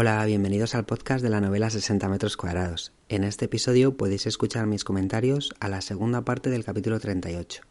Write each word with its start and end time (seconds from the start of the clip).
Hola, 0.00 0.24
bienvenidos 0.26 0.76
al 0.76 0.84
podcast 0.86 1.24
de 1.24 1.28
la 1.28 1.40
novela 1.40 1.70
60 1.70 2.08
metros 2.08 2.36
cuadrados. 2.36 2.92
En 3.08 3.24
este 3.24 3.46
episodio 3.46 3.96
podéis 3.96 4.28
escuchar 4.28 4.64
mis 4.68 4.84
comentarios 4.84 5.52
a 5.58 5.68
la 5.68 5.80
segunda 5.80 6.24
parte 6.24 6.50
del 6.50 6.64
capítulo 6.64 7.00
38. 7.00 7.62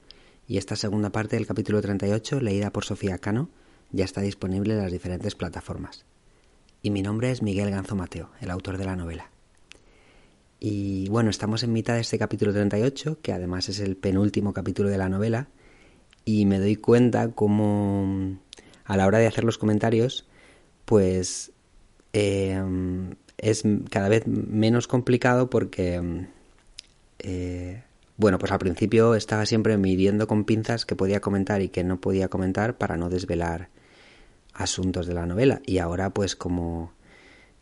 Y 0.45 0.57
esta 0.57 0.75
segunda 0.75 1.09
parte 1.09 1.37
del 1.37 1.47
capítulo 1.47 1.81
38, 1.81 2.41
leída 2.41 2.73
por 2.73 2.83
Sofía 2.83 3.17
Cano, 3.17 3.49
ya 3.93 4.03
está 4.03 4.19
disponible 4.19 4.73
en 4.73 4.81
las 4.81 4.91
diferentes 4.91 5.35
plataformas. 5.35 6.03
Y 6.81 6.89
mi 6.89 7.01
nombre 7.01 7.31
es 7.31 7.41
Miguel 7.41 7.71
Ganzo 7.71 7.95
Mateo, 7.95 8.29
el 8.41 8.51
autor 8.51 8.77
de 8.77 8.83
la 8.83 8.97
novela. 8.97 9.31
Y 10.59 11.07
bueno, 11.07 11.29
estamos 11.29 11.63
en 11.63 11.71
mitad 11.71 11.93
de 11.93 12.01
este 12.01 12.19
capítulo 12.19 12.51
38, 12.51 13.21
que 13.21 13.31
además 13.31 13.69
es 13.69 13.79
el 13.79 13.95
penúltimo 13.95 14.51
capítulo 14.51 14.89
de 14.89 14.97
la 14.97 15.07
novela, 15.07 15.47
y 16.25 16.45
me 16.45 16.59
doy 16.59 16.75
cuenta 16.75 17.31
como 17.31 18.37
a 18.83 18.97
la 18.97 19.07
hora 19.07 19.19
de 19.19 19.27
hacer 19.27 19.45
los 19.45 19.57
comentarios, 19.57 20.27
pues 20.83 21.53
eh, 22.13 22.61
es 23.37 23.63
cada 23.89 24.09
vez 24.09 24.25
menos 24.27 24.87
complicado 24.87 25.49
porque, 25.49 26.27
eh, 27.19 27.83
bueno, 28.17 28.39
pues 28.39 28.51
al 28.51 28.59
principio 28.59 29.15
estaba 29.15 29.45
siempre 29.45 29.77
midiendo 29.77 30.27
con 30.27 30.45
pinzas 30.45 30.85
que 30.85 30.95
podía 30.95 31.21
comentar 31.21 31.61
y 31.61 31.69
que 31.69 31.83
no 31.83 32.01
podía 32.01 32.29
comentar 32.29 32.77
para 32.77 32.97
no 32.97 33.09
desvelar 33.09 33.69
asuntos 34.53 35.05
de 35.05 35.13
la 35.13 35.25
novela. 35.25 35.61
Y 35.65 35.77
ahora, 35.77 36.09
pues 36.11 36.35
como, 36.35 36.93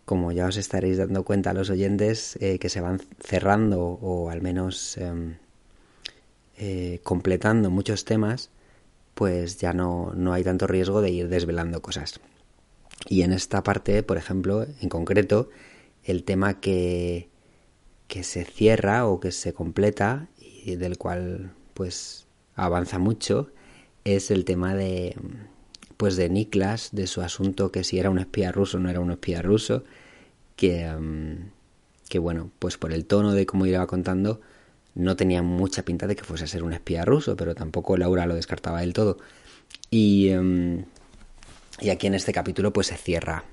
como 0.06 0.32
ya 0.32 0.48
os 0.48 0.58
estaréis 0.58 0.98
dando 0.98 1.26
cuenta 1.26 1.54
los 1.54 1.70
oyentes, 1.70 2.38
eh, 2.42 2.60
que 2.60 2.70
se 2.70 2.82
van 2.82 3.02
cerrando 3.20 3.82
o 3.82 4.30
al 4.30 4.42
menos 4.42 4.98
em, 4.98 5.36
completando 7.04 7.70
muchos 7.70 8.06
temas, 8.06 8.50
pues 9.14 9.58
ya 9.58 9.74
no, 9.74 10.14
no 10.16 10.34
hay 10.34 10.44
tanto 10.44 10.68
riesgo 10.68 11.02
de 11.02 11.10
ir 11.10 11.28
desvelando 11.28 11.82
cosas. 11.82 12.20
Y 13.08 13.22
en 13.22 13.34
esta 13.34 13.64
parte, 13.64 14.04
por 14.04 14.18
ejemplo, 14.18 14.66
en 14.82 14.90
concreto, 14.90 15.50
el 16.04 16.24
tema 16.24 16.60
que, 16.60 17.30
que 18.08 18.24
se 18.24 18.46
cierra 18.46 19.06
o 19.08 19.20
que 19.20 19.32
se 19.32 19.54
completa 19.54 20.28
y 20.40 20.76
del 20.76 20.98
cual 20.98 21.54
pues 21.74 22.26
avanza 22.56 23.00
mucho 23.00 23.52
es 24.04 24.32
el 24.32 24.46
tema 24.46 24.76
de 24.76 25.16
pues 25.98 26.16
de 26.18 26.30
Niklas, 26.30 26.90
de 26.92 27.08
su 27.08 27.22
asunto 27.22 27.72
que 27.72 27.84
si 27.84 28.00
era 28.00 28.10
un 28.10 28.20
espía 28.20 28.52
ruso 28.52 28.78
o 28.78 28.80
no 28.80 28.90
era 28.90 29.00
un 29.00 29.12
espía 29.12 29.42
ruso, 29.42 29.84
que, 30.56 30.88
mm, 30.92 31.52
que 32.10 32.20
bueno, 32.20 32.52
pues 32.60 32.78
por 32.78 32.94
el 32.94 33.06
tono 33.06 33.34
de 33.34 33.46
cómo 33.46 33.66
iba 33.66 33.86
contando, 33.88 34.42
no 34.94 35.16
tenía 35.16 35.42
mucha 35.42 35.84
pinta 35.84 36.08
de 36.08 36.16
que 36.16 36.24
fuese 36.24 36.46
a 36.46 36.48
ser 36.48 36.64
un 36.64 36.74
espía 36.74 37.06
ruso, 37.06 37.36
pero 37.36 37.56
tampoco 37.56 37.98
Laura 37.98 38.26
lo 38.26 38.36
descartaba 38.36 38.82
del 38.82 38.94
todo. 38.94 39.18
Y, 39.90 40.32
mm, 40.34 40.86
y 41.80 41.90
aquí 41.90 42.08
en 42.08 42.14
este 42.14 42.34
capítulo 42.34 42.72
pues 42.74 42.88
se 42.88 42.98
cierra, 42.98 43.44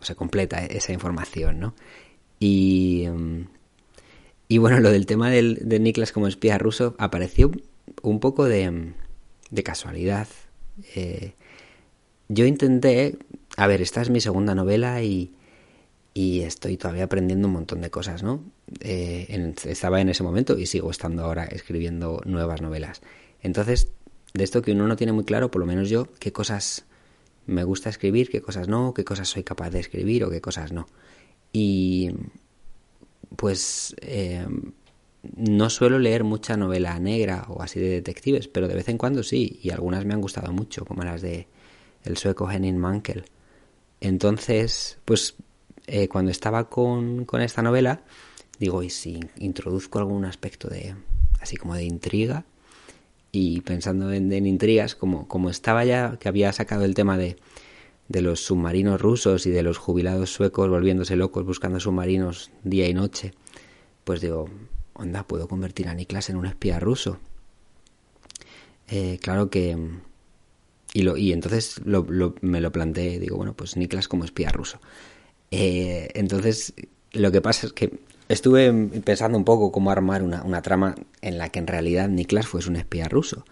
o 0.00 0.04
se 0.04 0.14
completa 0.14 0.64
esa 0.64 0.92
información, 0.92 1.60
¿no? 1.60 1.74
Y, 2.40 3.06
y 4.48 4.58
bueno, 4.58 4.80
lo 4.80 4.90
del 4.90 5.06
tema 5.06 5.30
del, 5.30 5.58
de 5.62 5.80
Niklas 5.80 6.12
como 6.12 6.28
espía 6.28 6.58
ruso 6.58 6.94
apareció 6.98 7.50
un 8.02 8.20
poco 8.20 8.44
de, 8.44 8.92
de 9.50 9.62
casualidad. 9.62 10.28
Eh, 10.94 11.32
yo 12.28 12.44
intenté, 12.44 13.18
a 13.56 13.66
ver, 13.66 13.82
esta 13.82 14.02
es 14.02 14.10
mi 14.10 14.20
segunda 14.20 14.54
novela 14.54 15.02
y, 15.02 15.34
y 16.14 16.40
estoy 16.42 16.76
todavía 16.76 17.04
aprendiendo 17.04 17.48
un 17.48 17.54
montón 17.54 17.80
de 17.80 17.90
cosas, 17.90 18.22
¿no? 18.22 18.42
Eh, 18.80 19.54
estaba 19.64 20.00
en 20.00 20.08
ese 20.08 20.22
momento 20.22 20.58
y 20.58 20.66
sigo 20.66 20.90
estando 20.90 21.24
ahora 21.24 21.44
escribiendo 21.44 22.20
nuevas 22.24 22.60
novelas. 22.62 23.00
Entonces, 23.42 23.88
de 24.34 24.44
esto 24.44 24.62
que 24.62 24.72
uno 24.72 24.86
no 24.86 24.96
tiene 24.96 25.12
muy 25.12 25.24
claro, 25.24 25.50
por 25.50 25.60
lo 25.60 25.66
menos 25.66 25.88
yo, 25.88 26.08
qué 26.18 26.32
cosas 26.32 26.84
me 27.48 27.64
gusta 27.64 27.88
escribir, 27.88 28.28
qué 28.28 28.40
cosas 28.40 28.68
no, 28.68 28.94
qué 28.94 29.04
cosas 29.04 29.28
soy 29.28 29.42
capaz 29.42 29.70
de 29.70 29.80
escribir 29.80 30.22
o 30.24 30.30
qué 30.30 30.40
cosas 30.40 30.70
no. 30.70 30.86
Y 31.52 32.10
pues 33.36 33.96
eh, 34.02 34.46
no 35.36 35.70
suelo 35.70 35.98
leer 35.98 36.24
mucha 36.24 36.56
novela 36.56 36.98
negra 36.98 37.46
o 37.48 37.62
así 37.62 37.80
de 37.80 37.88
detectives, 37.88 38.48
pero 38.48 38.68
de 38.68 38.74
vez 38.74 38.88
en 38.88 38.98
cuando 38.98 39.22
sí, 39.22 39.58
y 39.62 39.70
algunas 39.70 40.04
me 40.04 40.14
han 40.14 40.20
gustado 40.20 40.52
mucho, 40.52 40.84
como 40.84 41.02
las 41.02 41.22
de 41.22 41.48
el 42.04 42.16
sueco 42.16 42.50
Henning 42.50 42.78
Mankell. 42.78 43.24
Entonces, 44.00 44.98
pues 45.04 45.34
eh, 45.86 46.08
cuando 46.08 46.30
estaba 46.30 46.68
con, 46.68 47.24
con 47.24 47.40
esta 47.40 47.62
novela, 47.62 48.02
digo, 48.58 48.82
¿y 48.82 48.90
si 48.90 49.20
introduzco 49.38 49.98
algún 49.98 50.24
aspecto 50.26 50.68
de 50.68 50.94
así 51.40 51.56
como 51.56 51.74
de 51.74 51.84
intriga? 51.84 52.44
Y 53.32 53.60
pensando 53.60 54.12
en, 54.12 54.32
intrigas, 54.46 54.94
como, 54.94 55.28
como 55.28 55.50
estaba 55.50 55.84
ya, 55.84 56.16
que 56.18 56.28
había 56.28 56.52
sacado 56.52 56.84
el 56.84 56.94
tema 56.94 57.18
de, 57.18 57.36
de 58.08 58.22
los 58.22 58.40
submarinos 58.40 59.00
rusos 59.00 59.46
y 59.46 59.50
de 59.50 59.62
los 59.62 59.78
jubilados 59.78 60.32
suecos 60.32 60.68
volviéndose 60.68 61.16
locos 61.16 61.44
buscando 61.44 61.80
submarinos 61.80 62.50
día 62.64 62.88
y 62.88 62.94
noche, 62.94 63.34
pues 64.04 64.20
digo, 64.20 64.48
onda, 64.94 65.24
puedo 65.24 65.48
convertir 65.48 65.88
a 65.88 65.94
Niklas 65.94 66.30
en 66.30 66.36
un 66.36 66.46
espía 66.46 66.80
ruso. 66.80 67.18
Eh, 68.88 69.18
claro 69.22 69.50
que... 69.50 69.76
Y, 70.94 71.02
lo, 71.02 71.18
y 71.18 71.34
entonces 71.34 71.82
lo, 71.84 72.06
me 72.40 72.62
lo 72.62 72.72
planteé, 72.72 73.18
digo, 73.18 73.36
bueno, 73.36 73.52
pues 73.52 73.76
Niklas 73.76 74.08
como 74.08 74.24
espía 74.24 74.48
ruso. 74.48 74.80
Eh, 75.50 76.08
entonces, 76.14 76.72
lo 77.12 77.30
que 77.30 77.42
pasa 77.42 77.66
es 77.66 77.74
que 77.74 78.00
Estuve 78.28 78.70
pensando 79.00 79.38
un 79.38 79.44
poco 79.44 79.72
cómo 79.72 79.90
armar 79.90 80.22
una, 80.22 80.42
una 80.42 80.60
trama 80.60 80.94
en 81.22 81.38
la 81.38 81.50
que 81.50 81.58
en 81.58 81.66
realidad 81.66 82.08
Niklas 82.08 82.46
fuese 82.46 82.68
un 82.68 82.76
espía 82.76 83.08
ruso, 83.08 83.44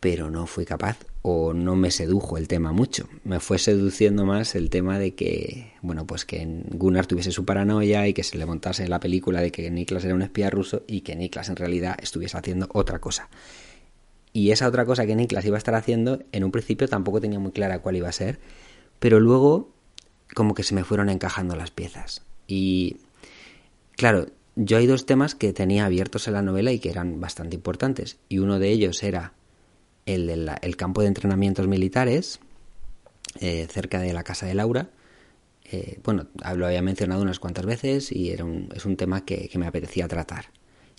pero 0.00 0.30
no 0.30 0.46
fui 0.46 0.64
capaz 0.64 0.98
o 1.22 1.54
no 1.54 1.76
me 1.76 1.90
sedujo 1.90 2.36
el 2.36 2.48
tema 2.48 2.72
mucho. 2.72 3.08
Me 3.24 3.40
fue 3.40 3.58
seduciendo 3.58 4.26
más 4.26 4.54
el 4.54 4.68
tema 4.68 4.98
de 4.98 5.14
que, 5.14 5.72
bueno, 5.80 6.06
pues 6.06 6.24
que 6.24 6.46
Gunnar 6.70 7.06
tuviese 7.06 7.30
su 7.30 7.44
paranoia 7.44 8.06
y 8.06 8.12
que 8.12 8.22
se 8.22 8.36
le 8.36 8.44
montase 8.44 8.86
la 8.88 9.00
película 9.00 9.40
de 9.40 9.50
que 9.50 9.70
Niklas 9.70 10.04
era 10.04 10.14
un 10.14 10.22
espía 10.22 10.50
ruso 10.50 10.82
y 10.86 11.00
que 11.00 11.16
Niklas 11.16 11.48
en 11.48 11.56
realidad 11.56 11.96
estuviese 12.02 12.36
haciendo 12.36 12.68
otra 12.72 12.98
cosa. 12.98 13.28
Y 14.32 14.50
esa 14.50 14.68
otra 14.68 14.84
cosa 14.84 15.06
que 15.06 15.14
Niklas 15.14 15.46
iba 15.46 15.56
a 15.56 15.58
estar 15.58 15.74
haciendo, 15.74 16.22
en 16.32 16.44
un 16.44 16.50
principio 16.50 16.88
tampoco 16.88 17.20
tenía 17.20 17.38
muy 17.38 17.52
clara 17.52 17.78
cuál 17.78 17.96
iba 17.96 18.08
a 18.08 18.12
ser, 18.12 18.38
pero 18.98 19.20
luego 19.20 19.70
como 20.34 20.54
que 20.54 20.64
se 20.64 20.74
me 20.74 20.84
fueron 20.84 21.08
encajando 21.08 21.56
las 21.56 21.70
piezas. 21.70 22.22
Y 22.46 22.98
Claro, 23.96 24.26
yo 24.56 24.76
hay 24.76 24.86
dos 24.86 25.06
temas 25.06 25.34
que 25.34 25.52
tenía 25.52 25.86
abiertos 25.86 26.28
en 26.28 26.34
la 26.34 26.42
novela 26.42 26.72
y 26.72 26.78
que 26.78 26.90
eran 26.90 27.20
bastante 27.20 27.56
importantes. 27.56 28.18
Y 28.28 28.38
uno 28.38 28.58
de 28.58 28.70
ellos 28.70 29.02
era 29.02 29.32
el 30.06 30.26
del 30.26 30.76
campo 30.76 31.00
de 31.00 31.08
entrenamientos 31.08 31.66
militares, 31.66 32.40
eh, 33.40 33.66
cerca 33.70 34.00
de 34.00 34.12
la 34.12 34.22
casa 34.22 34.46
de 34.46 34.54
Laura. 34.54 34.90
Eh, 35.64 35.98
bueno, 36.04 36.26
lo 36.56 36.66
había 36.66 36.82
mencionado 36.82 37.22
unas 37.22 37.40
cuantas 37.40 37.66
veces 37.66 38.12
y 38.12 38.30
era 38.30 38.44
un, 38.44 38.68
es 38.74 38.84
un 38.84 38.96
tema 38.96 39.24
que, 39.24 39.50
me 39.54 39.66
apetecía 39.66 40.06
tratar 40.06 40.46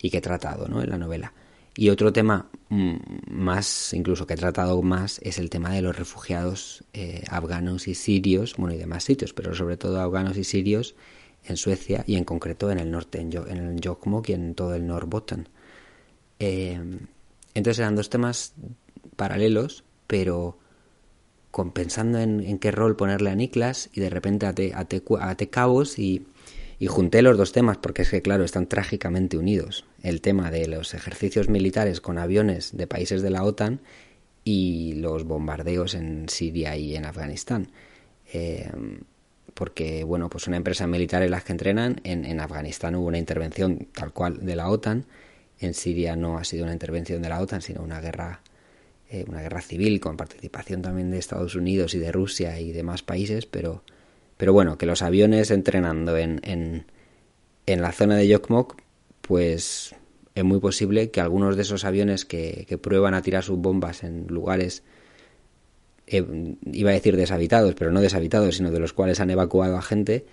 y 0.01 0.09
que 0.09 0.17
he 0.17 0.21
tratado 0.21 0.67
¿no? 0.67 0.81
en 0.81 0.89
la 0.89 0.97
novela. 0.97 1.33
Y 1.77 1.89
otro 1.89 2.11
tema 2.11 2.49
mm, 2.69 2.95
más, 3.27 3.93
incluso 3.93 4.25
que 4.25 4.33
he 4.33 4.37
tratado 4.37 4.81
más, 4.81 5.19
es 5.23 5.39
el 5.39 5.49
tema 5.49 5.71
de 5.71 5.81
los 5.81 5.95
refugiados 5.95 6.83
eh, 6.93 7.23
afganos 7.29 7.87
y 7.87 7.95
sirios, 7.95 8.55
bueno, 8.57 8.73
y 8.75 8.77
demás 8.77 9.03
sitios, 9.03 9.33
pero 9.33 9.53
sobre 9.53 9.77
todo 9.77 10.01
afganos 10.01 10.37
y 10.37 10.43
sirios 10.43 10.95
en 11.47 11.57
Suecia 11.57 12.03
y 12.07 12.15
en 12.15 12.23
concreto 12.23 12.71
en 12.71 12.79
el 12.79 12.91
norte, 12.91 13.19
en, 13.19 13.31
en 13.33 13.57
el 13.57 13.81
Jokkmokk 13.83 14.29
y 14.29 14.33
en 14.33 14.55
todo 14.55 14.75
el 14.75 14.85
Norrbotten. 14.87 15.47
Eh, 16.39 16.79
entonces 17.53 17.79
eran 17.79 17.95
dos 17.95 18.09
temas 18.09 18.53
paralelos, 19.15 19.83
pero 20.07 20.57
con, 21.51 21.71
pensando 21.71 22.19
en, 22.19 22.59
qué 22.59 22.71
rol 22.71 22.95
ponerle 22.95 23.29
a 23.29 23.35
Niklas 23.35 23.89
y 23.93 24.01
de 24.01 24.09
repente 24.09 24.45
até, 24.45 25.49
cabos 25.49 25.97
y, 25.97 26.27
y 26.79 26.87
junté 26.87 27.21
los 27.21 27.37
dos 27.37 27.53
temas 27.53 27.77
porque 27.77 28.01
es 28.01 28.09
que 28.09 28.21
claro, 28.21 28.43
están 28.43 28.67
trágicamente 28.67 29.37
unidos. 29.37 29.85
El 30.03 30.21
tema 30.21 30.51
de 30.51 30.67
los 30.67 30.93
ejercicios 30.93 31.47
militares 31.47 32.01
con 32.01 32.17
aviones 32.17 32.75
de 32.75 32.87
países 32.87 33.21
de 33.21 33.29
la 33.29 33.43
OTAN 33.43 33.79
y 34.43 34.93
los 34.95 35.23
bombardeos 35.23 35.95
en 35.95 36.27
Siria 36.27 36.75
y 36.75 36.95
en 36.95 37.05
Afganistán. 37.05 37.71
Eh, 38.33 38.69
porque, 39.55 40.03
bueno, 40.03 40.29
pues 40.29 40.45
una 40.45 40.57
empresa 40.57 40.85
militar 40.85 41.23
en 41.23 41.31
las 41.31 41.43
que 41.43 41.53
entrenan, 41.53 41.99
en, 42.03 42.25
en 42.25 42.39
Afganistán 42.39 42.93
hubo 42.93 43.07
una 43.07 43.17
intervención 43.17 43.87
tal 43.91 44.13
cual 44.13 44.45
de 44.45 44.55
la 44.55 44.69
OTAN, 44.69 45.05
en 45.59 45.73
Siria 45.73 46.15
no 46.15 46.37
ha 46.37 46.43
sido 46.43 46.65
una 46.65 46.73
intervención 46.73 47.23
de 47.23 47.29
la 47.29 47.41
OTAN, 47.41 47.61
sino 47.63 47.81
una 47.81 47.99
guerra, 48.01 48.41
eh, 49.09 49.25
una 49.27 49.41
guerra 49.41 49.61
civil 49.61 49.99
con 49.99 50.17
participación 50.17 50.83
también 50.83 51.09
de 51.09 51.17
Estados 51.17 51.55
Unidos 51.55 51.95
y 51.95 51.99
de 51.99 52.11
Rusia 52.11 52.59
y 52.59 52.71
demás 52.71 53.01
países, 53.01 53.47
pero, 53.47 53.81
Pero 54.37 54.53
bueno, 54.53 54.77
que 54.77 54.85
los 54.85 55.01
aviones 55.01 55.49
entrenando 55.51 56.17
en, 56.17 56.41
en, 56.43 56.85
en 57.65 57.81
la 57.81 57.91
zona 57.91 58.17
de 58.17 58.27
Yokmok, 58.27 58.75
pues 59.21 59.95
es 60.35 60.43
muy 60.43 60.59
posible 60.59 61.09
que 61.09 61.21
algunos 61.21 61.55
de 61.55 61.61
esos 61.61 61.85
aviones 61.85 62.25
que, 62.25 62.65
que 62.67 62.77
prueban 62.77 63.13
a 63.13 63.21
tirar 63.21 63.43
sus 63.43 63.57
bombas 63.57 64.03
en 64.03 64.27
lugares, 64.27 64.83
eh, 66.07 66.55
iba 66.71 66.91
a 66.91 66.93
decir 66.93 67.17
deshabitados, 67.17 67.75
pero 67.75 67.91
no 67.91 68.01
deshabitados, 68.01 68.55
sino 68.55 68.71
de 68.71 68.79
los 68.79 68.93
cuales 68.93 69.19
han 69.19 69.29
evacuado 69.29 69.77
a 69.77 69.81
gente 69.81 70.25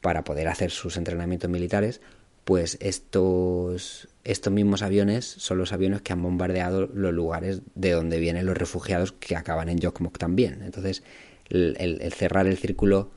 para 0.00 0.24
poder 0.24 0.48
hacer 0.48 0.70
sus 0.70 0.96
entrenamientos 0.96 1.48
militares, 1.48 2.00
pues 2.44 2.76
estos, 2.80 4.08
estos 4.24 4.52
mismos 4.52 4.82
aviones 4.82 5.24
son 5.24 5.58
los 5.58 5.72
aviones 5.72 6.02
que 6.02 6.12
han 6.12 6.22
bombardeado 6.22 6.88
los 6.92 7.12
lugares 7.12 7.62
de 7.74 7.92
donde 7.92 8.18
vienen 8.18 8.46
los 8.46 8.56
refugiados 8.56 9.12
que 9.12 9.36
acaban 9.36 9.68
en 9.68 9.78
Yokmok 9.78 10.18
también. 10.18 10.62
Entonces, 10.62 11.04
el, 11.48 11.76
el, 11.78 12.12
cerrar 12.12 12.46
el 12.48 12.58
círculo 12.58 13.10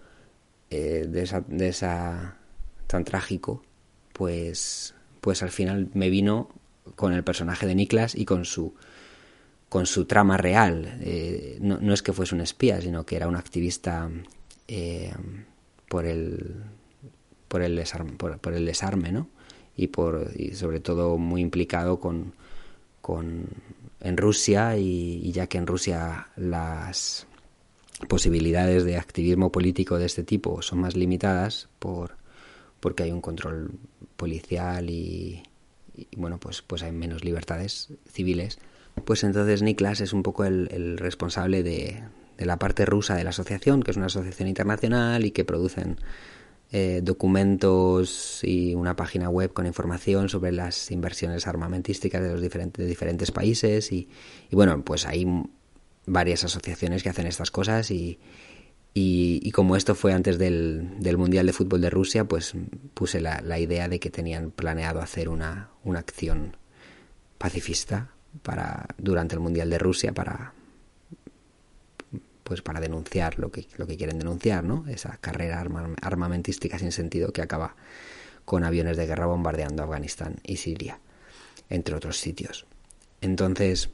eh, 0.69 1.06
de, 1.10 1.24
esa, 1.24 1.42
de 1.48 1.69
esa 1.69 2.38
tan 2.88 3.04
trágico, 3.04 3.63
pues, 4.13 4.94
pues 5.22 5.42
al 5.42 5.50
final 5.50 5.90
me 5.94 6.10
vino 6.10 6.50
con 6.96 7.13
el 7.13 7.24
personaje 7.24 7.66
de 7.66 7.74
Niklas 7.74 8.13
y 8.13 8.25
con 8.25 8.46
su 8.46 8.75
con 9.75 9.88
su 9.88 10.06
trama 10.06 10.38
real. 10.38 11.00
Eh, 11.01 11.57
no, 11.60 11.77
no, 11.81 11.94
es 11.94 12.01
que 12.01 12.13
fuese 12.13 12.33
un 12.33 12.39
espía, 12.39 12.80
sino 12.80 13.06
que 13.06 13.18
era 13.18 13.27
un 13.27 13.36
activista 13.36 14.10
eh, 14.69 15.13
por 15.89 16.06
el 16.06 16.63
por 17.50 17.62
el 17.62 17.75
desarme, 17.75 18.13
por, 18.13 18.54
el 18.54 18.66
desarme 18.66 19.12
¿no? 19.12 19.27
Y, 19.75 19.88
por, 19.88 20.31
y 20.33 20.54
sobre 20.54 20.80
todo 20.80 21.18
muy 21.18 21.42
implicado 21.42 22.00
con, 22.00 22.31
con 23.01 23.48
en 24.00 24.16
Rusia 24.16 24.77
y, 24.77 25.30
ya 25.33 25.48
que 25.48 25.57
en 25.57 25.68
Rusia 25.68 26.30
las 26.38 27.27
posibilidades 28.07 28.86
de 28.86 28.95
activismo 28.95 29.51
político 29.51 30.00
de 30.00 30.06
este 30.06 30.24
tipo 30.24 30.62
son 30.62 30.80
más 30.80 30.95
limitadas 30.95 31.68
por 31.80 32.16
porque 32.80 33.04
hay 33.04 33.12
un 33.12 33.19
control 33.19 33.72
policial 34.16 34.89
y, 34.89 35.44
bueno 36.16 36.38
pues 36.38 36.62
pues 36.62 36.81
hay 36.81 36.94
menos 36.94 37.25
libertades 37.25 37.89
civiles 38.10 38.57
pues 39.04 39.24
entonces 39.24 39.62
Niklas 39.62 40.02
es 40.02 40.14
un 40.14 40.24
poco 40.24 40.46
el, 40.46 40.98
responsable 40.98 41.64
de, 41.64 42.04
la 42.38 42.58
parte 42.58 42.86
rusa 42.86 43.16
de 43.16 43.24
la 43.24 43.32
asociación 43.32 43.84
que 43.84 43.92
es 43.92 43.98
una 43.98 44.08
asociación 44.08 44.48
internacional 44.48 45.26
y 45.26 45.32
que 45.32 45.46
producen 45.46 45.98
eh, 46.72 47.02
documentos 47.04 48.40
y 48.44 48.74
una 48.74 48.96
página 48.96 49.30
web 49.30 49.54
con 49.54 49.68
información 49.68 50.30
sobre 50.30 50.52
las 50.52 50.92
inversiones 50.92 51.48
armamentísticas 51.48 52.22
de 52.22 52.32
los 52.32 52.42
diferentes, 52.42 52.84
de 52.84 52.90
diferentes 52.90 53.32
países 53.32 53.92
y, 53.92 54.10
bueno, 54.52 54.84
pues 54.84 55.06
hay 55.06 55.28
varias 56.08 56.44
asociaciones 56.44 57.04
que 57.04 57.10
hacen 57.10 57.28
estas 57.28 57.52
cosas 57.52 57.92
y, 57.92 58.20
y, 58.94 59.52
como 59.52 59.76
esto 59.76 59.94
fue 59.94 60.14
antes 60.14 60.40
del, 60.40 60.98
Mundial 61.18 61.46
de 61.46 61.54
Fútbol 61.54 61.82
de 61.82 61.90
Rusia, 61.90 62.26
pues 62.26 62.54
puse 62.94 63.22
la, 63.22 63.60
idea 63.60 63.88
de 63.88 64.00
que 64.00 64.10
tenían 64.10 64.52
planeado 64.52 65.02
hacer 65.02 65.30
una 65.30 65.70
acción 65.86 66.58
pacifista 67.38 68.15
para 68.42 68.86
durante 68.98 69.36
el 69.36 69.42
Mundial 69.42 69.70
de 69.70 69.78
Rusia 69.78 70.14
para 70.14 70.54
pues 72.46 72.62
para 72.62 72.80
denunciar 72.80 73.40
lo 73.40 73.52
que, 73.52 73.68
lo 73.76 73.88
que 73.88 73.98
quieren 73.98 74.20
denunciar, 74.20 74.64
¿no? 74.64 74.86
Esa 74.88 75.18
carrera 75.18 75.66
armamentística 76.02 76.78
sin 76.78 76.92
sentido 76.92 77.34
que 77.34 77.42
acaba 77.42 77.76
con 78.46 78.64
aviones 78.64 78.98
de 78.98 79.08
guerra 79.08 79.26
bombardeando 79.26 79.82
Afganistán 79.82 80.36
y 80.44 80.58
Siria, 80.58 81.00
entre 81.70 81.96
otros 81.96 82.20
sitios. 82.20 82.68
Entonces, 83.20 83.90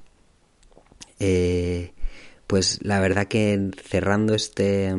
eh, 1.20 1.94
pues 2.46 2.80
la 2.82 3.00
verdad 3.00 3.30
que 3.30 3.72
cerrando 3.82 4.36
este, 4.36 4.94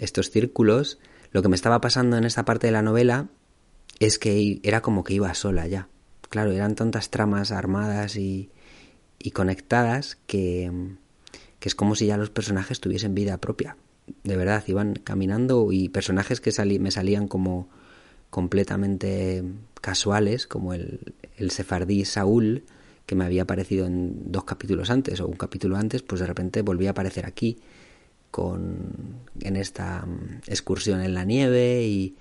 estos 0.00 0.30
círculos, 0.30 0.98
lo 1.32 1.42
que 1.42 1.50
me 1.50 1.56
estaba 1.56 1.82
pasando 1.82 2.16
en 2.16 2.24
esta 2.24 2.46
parte 2.46 2.68
de 2.68 2.72
la 2.72 2.80
novela 2.80 3.28
es 3.98 4.18
que 4.18 4.58
era 4.62 4.80
como 4.80 5.04
que 5.04 5.12
iba 5.12 5.34
sola 5.34 5.66
ya. 5.66 5.88
Claro, 6.30 6.50
eran 6.52 6.74
tantas 6.74 7.10
tramas 7.10 7.52
armadas 7.52 8.16
y, 8.16 8.50
y 9.18 9.30
conectadas 9.30 10.18
que, 10.26 10.70
que 11.58 11.68
es 11.68 11.74
como 11.74 11.94
si 11.94 12.06
ya 12.06 12.16
los 12.16 12.30
personajes 12.30 12.80
tuviesen 12.80 13.14
vida 13.14 13.38
propia. 13.38 13.76
De 14.22 14.36
verdad, 14.36 14.62
iban 14.66 14.94
caminando 14.94 15.72
y 15.72 15.88
personajes 15.88 16.40
que 16.40 16.52
me 16.78 16.90
salían 16.90 17.26
como 17.28 17.68
completamente 18.30 19.42
casuales, 19.80 20.46
como 20.46 20.74
el, 20.74 21.14
el 21.36 21.50
sefardí 21.50 22.04
Saúl, 22.04 22.64
que 23.06 23.14
me 23.14 23.24
había 23.24 23.42
aparecido 23.42 23.86
en 23.86 24.32
dos 24.32 24.44
capítulos 24.44 24.90
antes 24.90 25.20
o 25.20 25.26
un 25.26 25.36
capítulo 25.36 25.76
antes, 25.76 26.02
pues 26.02 26.20
de 26.20 26.26
repente 26.26 26.62
volvía 26.62 26.90
a 26.90 26.92
aparecer 26.92 27.26
aquí 27.26 27.58
con 28.30 29.22
en 29.40 29.56
esta 29.56 30.04
mm, 30.04 30.42
excursión 30.48 31.00
en 31.00 31.14
la 31.14 31.24
nieve 31.24 31.84
y, 31.84 32.16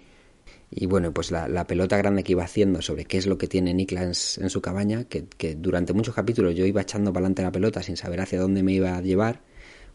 y 0.71 0.87
bueno, 0.87 1.13
pues 1.13 1.31
la, 1.31 1.67
pelota 1.67 1.97
grande 1.97 2.23
que 2.23 2.33
iba 2.33 2.43
haciendo 2.43 2.81
sobre 2.81 3.05
qué 3.05 3.17
es 3.17 3.27
lo 3.27 3.37
que 3.37 3.47
tiene 3.47 3.73
Niklas 3.73 4.37
en 4.37 4.49
su 4.49 4.61
cabaña, 4.61 5.05
que, 5.05 5.55
durante 5.55 5.93
muchos 5.93 6.15
capítulos 6.15 6.55
yo 6.55 6.65
iba 6.65 6.81
echando 6.81 7.13
para 7.13 7.25
adelante 7.25 7.43
la 7.43 7.51
pelota 7.51 7.83
sin 7.83 7.97
saber 7.97 8.21
hacia 8.21 8.39
dónde 8.39 8.63
me 8.63 8.73
iba 8.73 8.97
a 8.97 9.01
llevar, 9.01 9.41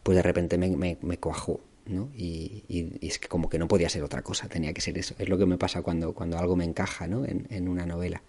pues 0.03 0.17
de 0.17 0.23
repente 0.23 0.59
me, 0.59 0.75
me, 0.77 0.99
me 1.03 1.19
cuajó, 1.19 1.61
¿no? 1.87 2.11
Y, 2.17 2.65
y, 2.69 2.97
y, 3.01 3.09
es 3.09 3.19
que 3.19 3.29
como 3.29 3.49
que 3.49 3.59
no 3.59 3.69
podía 3.69 3.89
ser 3.89 4.03
otra 4.03 4.23
cosa, 4.23 4.49
tenía 4.49 4.73
que 4.73 4.81
ser 4.81 4.97
eso. 4.97 5.15
Es 5.19 5.29
lo 5.29 5.39
que 5.39 5.47
me 5.47 5.59
pasa 5.59 5.83
cuando, 5.83 6.15
cuando 6.15 6.39
algo 6.39 6.57
me 6.57 6.65
encaja, 6.65 7.07
¿no? 7.07 7.25
En, 7.27 7.47
en 7.51 7.69
una 7.69 7.85
novela, 7.85 8.23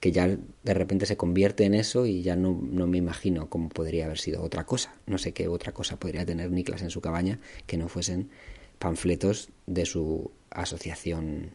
que 0.00 0.10
ya 0.10 0.26
de 0.26 0.74
repente 0.74 1.06
se 1.06 1.16
convierte 1.16 1.64
en 1.64 1.74
eso 1.74 2.06
y 2.06 2.22
ya 2.22 2.34
no, 2.34 2.60
no 2.60 2.86
me 2.86 2.98
imagino 2.98 3.48
cómo 3.48 3.68
podría 3.68 4.06
haber 4.06 4.18
sido 4.18 4.42
otra 4.42 4.64
cosa. 4.64 4.94
No 5.06 5.18
sé 5.18 5.32
qué 5.32 5.48
otra 5.48 5.72
cosa 5.72 5.98
podría 5.98 6.26
tener 6.26 6.50
Niklas 6.50 6.82
en 6.82 6.90
su 6.90 7.00
cabaña 7.00 7.38
que 7.66 7.76
no 7.76 7.88
fuesen 7.88 8.30
panfletos 8.78 9.50
de 9.66 9.86
su 9.86 10.30
asociación 10.50 11.52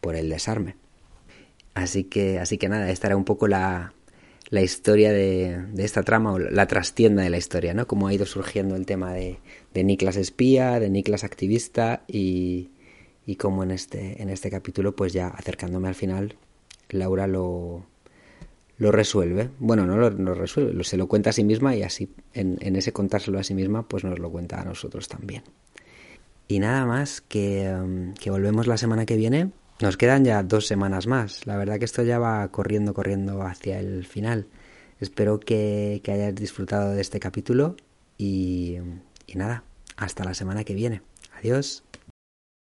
por 0.00 0.16
el 0.16 0.28
desarme. 0.28 0.76
Así 1.74 2.04
que, 2.04 2.38
así 2.38 2.58
que 2.58 2.68
nada, 2.68 2.90
esta 2.90 3.06
era 3.08 3.16
un 3.16 3.24
poco 3.24 3.46
la, 3.46 3.92
la 4.50 4.62
historia 4.62 5.12
de, 5.12 5.62
de, 5.72 5.84
esta 5.84 6.02
trama, 6.02 6.32
o 6.32 6.38
la 6.38 6.66
trastienda 6.66 7.22
de 7.22 7.30
la 7.30 7.38
historia, 7.38 7.74
¿no? 7.74 7.86
Cómo 7.86 8.08
ha 8.08 8.14
ido 8.14 8.26
surgiendo 8.26 8.76
el 8.76 8.86
tema 8.86 9.12
de, 9.12 9.38
de 9.74 9.84
Niklas 9.84 10.16
espía, 10.16 10.80
de 10.80 10.90
Niklas 10.90 11.24
activista 11.24 12.02
y, 12.08 12.70
y 13.26 13.36
cómo 13.36 13.62
en 13.62 13.70
este, 13.70 14.22
en 14.22 14.30
este 14.30 14.50
capítulo, 14.50 14.96
pues 14.96 15.12
ya 15.12 15.28
acercándome 15.28 15.88
al 15.88 15.94
final, 15.94 16.36
Laura 16.88 17.26
lo, 17.26 17.84
lo 18.78 18.90
resuelve. 18.90 19.50
Bueno, 19.58 19.86
no 19.86 19.96
lo, 19.96 20.10
lo 20.10 20.34
resuelve, 20.34 20.82
se 20.84 20.96
lo 20.96 21.08
cuenta 21.08 21.30
a 21.30 21.34
sí 21.34 21.44
misma 21.44 21.76
y 21.76 21.82
así, 21.82 22.10
en, 22.32 22.56
en, 22.60 22.76
ese 22.76 22.92
contárselo 22.92 23.38
a 23.38 23.44
sí 23.44 23.54
misma, 23.54 23.86
pues 23.86 24.02
nos 24.02 24.18
lo 24.18 24.30
cuenta 24.30 24.60
a 24.60 24.64
nosotros 24.64 25.08
también. 25.08 25.42
Y 26.48 26.60
nada 26.60 26.86
más, 26.86 27.20
que, 27.20 27.70
um, 27.70 28.14
que 28.14 28.30
volvemos 28.30 28.66
la 28.66 28.78
semana 28.78 29.04
que 29.04 29.16
viene 29.16 29.50
nos 29.80 29.96
quedan 29.96 30.24
ya 30.24 30.42
dos 30.42 30.66
semanas 30.66 31.06
más. 31.06 31.46
La 31.46 31.56
verdad 31.56 31.78
que 31.78 31.84
esto 31.84 32.02
ya 32.02 32.18
va 32.18 32.48
corriendo, 32.48 32.94
corriendo 32.94 33.42
hacia 33.42 33.78
el 33.78 34.04
final. 34.04 34.46
Espero 35.00 35.38
que, 35.38 36.00
que 36.02 36.12
hayas 36.12 36.34
disfrutado 36.34 36.92
de 36.92 37.00
este 37.00 37.20
capítulo 37.20 37.76
y, 38.16 38.78
y 39.26 39.34
nada, 39.36 39.62
hasta 39.96 40.24
la 40.24 40.34
semana 40.34 40.64
que 40.64 40.74
viene. 40.74 41.02
Adiós. 41.38 41.84